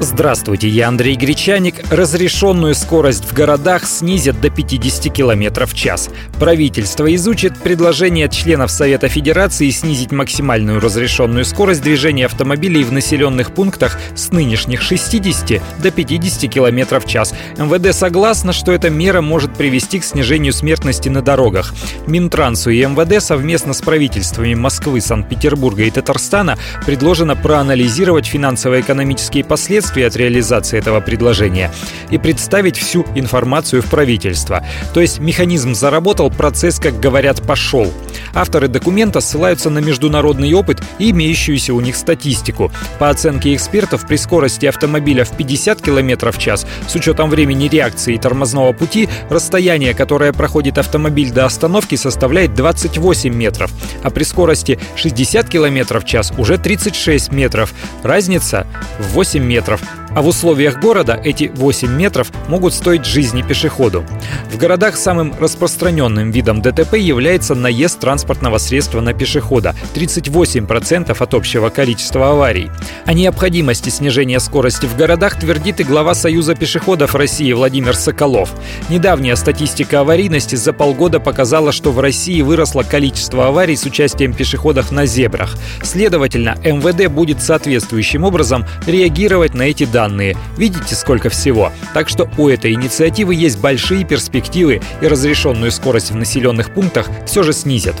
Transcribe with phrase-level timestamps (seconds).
[0.00, 1.74] Здравствуйте, я Андрей Гречаник.
[1.90, 6.08] Разрешенную скорость в городах снизят до 50 км в час.
[6.38, 13.98] Правительство изучит предложение членов Совета Федерации снизить максимальную разрешенную скорость движения автомобилей в населенных пунктах
[14.14, 17.34] с нынешних 60 до 50 км в час.
[17.56, 21.74] МВД согласно, что эта мера может привести к снижению смертности на дорогах.
[22.06, 26.56] Минтрансу и МВД совместно с правительствами Москвы, Санкт-Петербурга и Татарстана
[26.86, 31.70] предложено проанализировать финансово-экономические последствия последствий от реализации этого предложения
[32.10, 34.62] и представить всю информацию в правительство.
[34.92, 37.90] То есть механизм заработал, процесс, как говорят, пошел.
[38.38, 42.70] Авторы документа ссылаются на международный опыт и имеющуюся у них статистику.
[43.00, 48.14] По оценке экспертов, при скорости автомобиля в 50 км в час, с учетом времени реакции
[48.14, 53.72] и тормозного пути, расстояние, которое проходит автомобиль до остановки, составляет 28 метров,
[54.04, 57.74] а при скорости 60 км в час уже 36 метров.
[58.04, 58.68] Разница
[59.00, 59.80] в 8 метров.
[60.14, 64.04] А в условиях города эти 8 метров могут стоить жизни пешеходу.
[64.50, 71.68] В городах самым распространенным видом ДТП является наезд транспортного средства на пешехода– 38% от общего
[71.68, 72.70] количества аварий.
[73.04, 78.50] О необходимости снижения скорости в городах твердит и глава Союза пешеходов России Владимир Соколов.
[78.88, 84.90] Недавняя статистика аварийности за полгода показала, что в России выросло количество аварий с участием пешеходов
[84.90, 85.56] на зебрах.
[85.82, 90.36] Следовательно, МВД будет соответствующим образом реагировать на эти данные.
[90.56, 91.72] Видите, сколько всего?
[91.92, 97.42] Так что у этой инициативы есть большие перспективы и разрешенную скорость в населенных пунктах все
[97.42, 97.96] же снизят.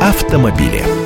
[0.00, 1.01] Автомобили.